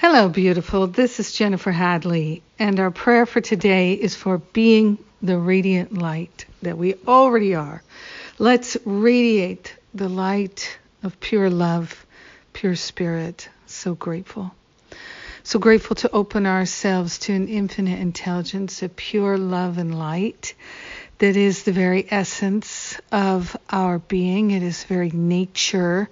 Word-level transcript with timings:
Hello, 0.00 0.30
beautiful. 0.30 0.86
This 0.86 1.20
is 1.20 1.30
Jennifer 1.30 1.70
Hadley, 1.70 2.42
and 2.58 2.80
our 2.80 2.90
prayer 2.90 3.26
for 3.26 3.42
today 3.42 3.92
is 3.92 4.16
for 4.16 4.38
being 4.38 4.96
the 5.20 5.36
radiant 5.36 5.92
light 5.92 6.46
that 6.62 6.78
we 6.78 6.94
already 7.06 7.54
are. 7.54 7.82
Let's 8.38 8.78
radiate 8.86 9.76
the 9.92 10.08
light 10.08 10.78
of 11.02 11.20
pure 11.20 11.50
love, 11.50 12.06
pure 12.54 12.76
spirit. 12.76 13.50
So 13.66 13.94
grateful. 13.94 14.54
So 15.42 15.58
grateful 15.58 15.96
to 15.96 16.10
open 16.12 16.46
ourselves 16.46 17.18
to 17.18 17.34
an 17.34 17.48
infinite 17.48 17.98
intelligence 17.98 18.82
of 18.82 18.96
pure 18.96 19.36
love 19.36 19.76
and 19.76 19.98
light 19.98 20.54
that 21.20 21.36
is 21.36 21.64
the 21.64 21.72
very 21.72 22.06
essence 22.10 22.98
of 23.12 23.54
our 23.68 23.98
being. 23.98 24.52
It 24.52 24.62
is 24.62 24.82
the 24.82 24.94
very 24.94 25.10
nature 25.10 26.08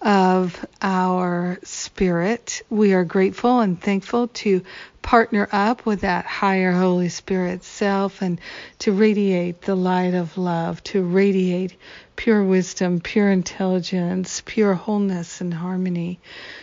of 0.00 0.64
our 0.80 1.58
spirit. 1.64 2.62
We 2.70 2.94
are 2.94 3.04
grateful 3.04 3.58
and 3.58 3.80
thankful 3.80 4.28
to 4.28 4.62
partner 5.02 5.48
up 5.50 5.84
with 5.84 6.02
that 6.02 6.26
higher 6.26 6.70
Holy 6.70 7.08
Spirit 7.08 7.64
self 7.64 8.22
and 8.22 8.40
to 8.78 8.92
radiate 8.92 9.62
the 9.62 9.74
light 9.74 10.14
of 10.14 10.38
love, 10.38 10.80
to 10.84 11.02
radiate 11.02 11.76
pure 12.14 12.44
wisdom, 12.44 13.00
pure 13.00 13.32
intelligence, 13.32 14.44
pure 14.46 14.74
wholeness 14.74 15.40
and 15.40 15.52
harmony. 15.52 16.20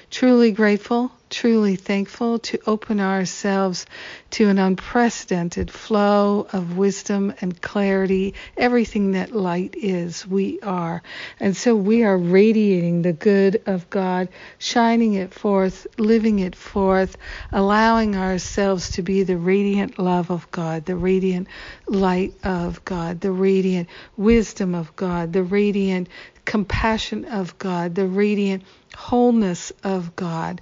Truly 0.10 0.54
grateful, 0.54 1.12
truly 1.30 1.76
thankful 1.76 2.40
to 2.40 2.60
open 2.66 3.00
ourselves 3.00 3.86
to 4.32 4.48
an 4.50 4.60
unprecedented 4.60 5.72
flow 5.72 6.48
of 6.52 6.78
wisdom 6.78 7.34
and 7.42 7.62
clarity. 7.62 8.34
Everything 8.58 9.12
that 9.14 9.32
light 9.32 9.76
is, 9.76 10.26
we 10.28 10.60
are. 10.62 11.02
And 11.40 11.56
so 11.56 11.76
we 11.76 12.04
are 12.04 12.18
radiating 12.18 13.02
the 13.02 13.14
good 13.14 13.62
of 13.66 13.90
God, 13.90 14.30
shining 14.58 15.14
it 15.14 15.34
forth, 15.34 15.88
living 15.98 16.40
it 16.40 16.56
forth, 16.56 17.18
allowing 17.52 18.16
ourselves 18.16 18.92
to 18.92 19.02
be 19.02 19.24
the 19.24 19.38
radiant 19.38 20.00
love 20.00 20.32
of 20.32 20.50
God, 20.52 20.86
the 20.86 20.96
radiant 20.96 21.48
light 21.88 22.34
of 22.44 22.84
God, 22.86 23.22
the 23.22 23.32
radiant 23.32 23.90
wisdom 24.18 24.76
of 24.76 24.96
God, 24.96 25.34
the 25.34 25.44
radiant 25.44 26.10
compassion 26.46 27.26
of 27.26 27.58
God, 27.60 27.94
the 27.94 28.08
radiant 28.08 28.64
wholeness 28.96 29.72
of 29.84 30.16
God. 30.16 30.62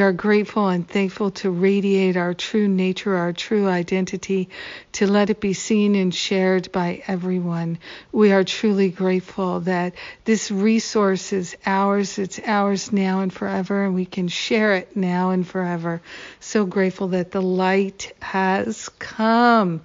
We 0.00 0.04
are 0.04 0.12
grateful 0.14 0.66
and 0.66 0.88
thankful 0.88 1.30
to 1.42 1.50
radiate 1.50 2.16
our 2.16 2.32
true 2.32 2.68
nature, 2.68 3.16
our 3.16 3.34
true 3.34 3.68
identity, 3.68 4.48
to 4.92 5.06
let 5.06 5.28
it 5.28 5.40
be 5.40 5.52
seen 5.52 5.94
and 5.94 6.14
shared 6.14 6.72
by 6.72 7.02
everyone. 7.06 7.78
We 8.10 8.32
are 8.32 8.42
truly 8.42 8.88
grateful 8.88 9.60
that 9.60 9.92
this 10.24 10.50
resource 10.50 11.34
is 11.34 11.54
ours. 11.66 12.18
It's 12.18 12.40
ours 12.46 12.94
now 12.94 13.20
and 13.20 13.30
forever, 13.30 13.84
and 13.84 13.94
we 13.94 14.06
can 14.06 14.28
share 14.28 14.72
it 14.72 14.96
now 14.96 15.32
and 15.32 15.46
forever. 15.46 16.00
So 16.40 16.64
grateful 16.64 17.08
that 17.08 17.32
the 17.32 17.42
light 17.42 18.14
has 18.22 18.88
come 18.98 19.82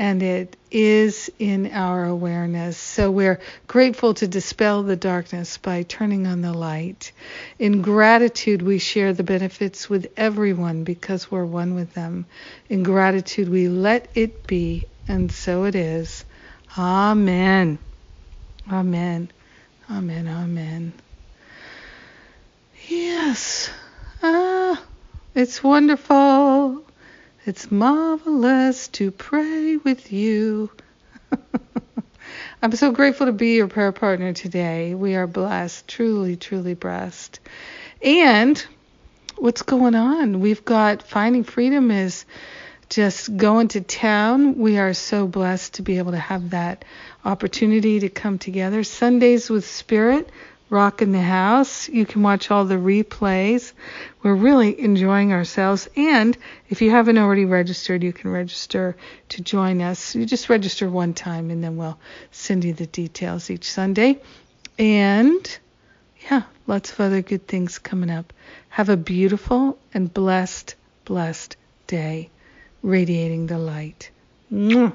and 0.00 0.22
it 0.22 0.56
is 0.70 1.30
in 1.38 1.70
our 1.72 2.06
awareness. 2.06 2.78
So 2.78 3.10
we're 3.10 3.38
grateful 3.66 4.14
to 4.14 4.26
dispel 4.26 4.82
the 4.82 4.96
darkness 4.96 5.58
by 5.58 5.82
turning 5.82 6.26
on 6.26 6.40
the 6.40 6.54
light. 6.54 7.12
In 7.58 7.82
gratitude, 7.82 8.62
we 8.62 8.78
share 8.78 9.12
the 9.12 9.24
benefits 9.24 9.90
with 9.90 10.10
everyone 10.16 10.84
because 10.84 11.30
we're 11.30 11.44
one 11.44 11.74
with 11.74 11.92
them. 11.92 12.24
In 12.70 12.82
gratitude, 12.82 13.50
we 13.50 13.68
let 13.68 14.08
it 14.14 14.46
be, 14.46 14.86
and 15.06 15.30
so 15.30 15.64
it 15.64 15.74
is. 15.74 16.24
Amen. 16.78 17.78
Amen. 18.72 19.30
Amen. 19.90 20.28
Amen. 20.28 20.94
Yes. 22.88 23.70
Ah, 24.22 24.82
it's 25.34 25.62
wonderful 25.62 26.16
it's 27.46 27.70
marvelous 27.70 28.88
to 28.88 29.10
pray 29.10 29.76
with 29.78 30.12
you. 30.12 30.70
I'm 32.62 32.72
so 32.72 32.92
grateful 32.92 33.26
to 33.26 33.32
be 33.32 33.56
your 33.56 33.68
prayer 33.68 33.92
partner 33.92 34.34
today. 34.34 34.94
We 34.94 35.14
are 35.14 35.26
blessed, 35.26 35.88
truly, 35.88 36.36
truly 36.36 36.74
blessed. 36.74 37.40
And 38.02 38.62
what's 39.38 39.62
going 39.62 39.94
on? 39.94 40.40
We've 40.40 40.64
got 40.64 41.02
Finding 41.02 41.44
Freedom 41.44 41.90
is 41.90 42.26
just 42.90 43.34
going 43.36 43.68
to 43.68 43.80
town. 43.80 44.58
We 44.58 44.78
are 44.78 44.92
so 44.92 45.26
blessed 45.26 45.74
to 45.74 45.82
be 45.82 45.96
able 45.96 46.12
to 46.12 46.18
have 46.18 46.50
that 46.50 46.84
opportunity 47.24 48.00
to 48.00 48.10
come 48.10 48.38
together. 48.38 48.84
Sundays 48.84 49.48
with 49.48 49.64
Spirit 49.66 50.28
rocking 50.70 51.10
the 51.12 51.20
house. 51.20 51.88
You 51.88 52.06
can 52.06 52.22
watch 52.22 52.50
all 52.50 52.64
the 52.64 52.76
replays. 52.76 53.72
We're 54.22 54.34
really 54.34 54.80
enjoying 54.80 55.32
ourselves. 55.32 55.88
And 55.96 56.36
if 56.68 56.80
you 56.80 56.90
haven't 56.90 57.18
already 57.18 57.44
registered, 57.44 58.02
you 58.02 58.12
can 58.12 58.30
register 58.30 58.96
to 59.30 59.42
join 59.42 59.82
us. 59.82 60.14
You 60.14 60.24
just 60.24 60.48
register 60.48 60.88
one 60.88 61.12
time 61.12 61.50
and 61.50 61.62
then 61.62 61.76
we'll 61.76 61.98
send 62.30 62.64
you 62.64 62.72
the 62.72 62.86
details 62.86 63.50
each 63.50 63.70
Sunday. 63.70 64.20
And 64.78 65.58
yeah, 66.30 66.44
lots 66.66 66.92
of 66.92 67.00
other 67.00 67.20
good 67.20 67.46
things 67.46 67.78
coming 67.78 68.10
up. 68.10 68.32
Have 68.68 68.88
a 68.88 68.96
beautiful 68.96 69.78
and 69.92 70.12
blessed, 70.12 70.76
blessed 71.04 71.56
day, 71.88 72.30
radiating 72.82 73.48
the 73.48 73.58
light. 73.58 74.10
Mwah. 74.52 74.94